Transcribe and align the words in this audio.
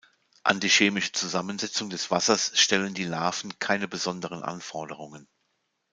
An 0.41 0.59
die 0.59 0.67
chemische 0.69 1.11
Zusammensetzung 1.11 1.91
des 1.91 2.09
Wassers 2.09 2.59
stellen 2.59 2.95
die 2.95 3.03
Larven 3.03 3.59
keine 3.59 3.87
besonderen 3.87 4.41
Anforderungen. 4.41 5.27